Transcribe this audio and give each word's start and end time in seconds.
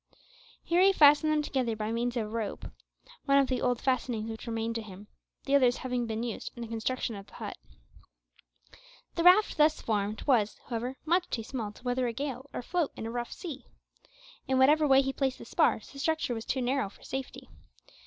Here 0.63 0.81
he 0.81 0.93
fastened 0.93 1.31
them 1.31 1.43
together 1.43 1.75
by 1.75 1.91
means 1.91 2.17
of 2.17 2.23
a 2.23 2.25
piece 2.25 2.31
of 2.31 2.33
rope 2.33 2.65
one 3.25 3.37
of 3.37 3.49
the 3.49 3.61
old 3.61 3.79
fastenings 3.79 4.31
which 4.31 4.47
remained 4.47 4.73
to 4.73 4.81
him, 4.81 5.05
the 5.45 5.53
others 5.53 5.77
having 5.77 6.07
been 6.07 6.23
used 6.23 6.49
in 6.55 6.63
the 6.63 6.67
construction 6.67 7.13
of 7.15 7.27
the 7.27 7.35
hut. 7.35 7.55
The 9.13 9.21
raft 9.23 9.57
thus 9.57 9.79
formed 9.79 10.23
was, 10.23 10.57
however, 10.69 10.97
much 11.05 11.29
too 11.29 11.43
small 11.43 11.71
to 11.73 11.83
weather 11.83 12.07
a 12.07 12.13
gale 12.13 12.49
or 12.51 12.63
float 12.63 12.91
in 12.95 13.05
a 13.05 13.11
rough 13.11 13.31
sea. 13.31 13.67
In 14.47 14.57
whatever 14.57 14.87
way 14.87 15.03
he 15.03 15.13
placed 15.13 15.37
the 15.37 15.45
spars 15.45 15.91
the 15.91 15.99
structure 15.99 16.33
was 16.33 16.45
too 16.45 16.63
narrow 16.63 16.89
for 16.89 17.03
safety. 17.03 17.49